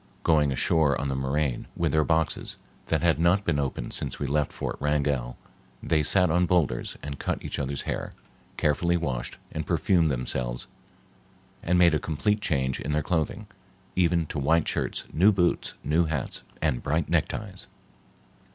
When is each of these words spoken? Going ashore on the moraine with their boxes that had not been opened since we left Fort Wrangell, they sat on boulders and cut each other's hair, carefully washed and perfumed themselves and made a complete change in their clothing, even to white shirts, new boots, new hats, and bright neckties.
Going 0.23 0.51
ashore 0.51 0.99
on 0.99 1.09
the 1.09 1.15
moraine 1.15 1.67
with 1.75 1.91
their 1.91 2.03
boxes 2.03 2.57
that 2.87 3.03
had 3.03 3.19
not 3.19 3.45
been 3.45 3.59
opened 3.59 3.93
since 3.93 4.17
we 4.17 4.25
left 4.25 4.51
Fort 4.51 4.77
Wrangell, 4.79 5.37
they 5.83 6.01
sat 6.01 6.31
on 6.31 6.47
boulders 6.47 6.97
and 7.03 7.19
cut 7.19 7.45
each 7.45 7.59
other's 7.59 7.83
hair, 7.83 8.11
carefully 8.57 8.97
washed 8.97 9.37
and 9.51 9.63
perfumed 9.63 10.09
themselves 10.09 10.65
and 11.61 11.77
made 11.77 11.93
a 11.93 11.99
complete 11.99 12.41
change 12.41 12.79
in 12.79 12.93
their 12.93 13.03
clothing, 13.03 13.45
even 13.95 14.25
to 14.25 14.39
white 14.39 14.67
shirts, 14.67 15.03
new 15.13 15.31
boots, 15.31 15.75
new 15.83 16.05
hats, 16.05 16.43
and 16.63 16.81
bright 16.81 17.07
neckties. 17.07 17.67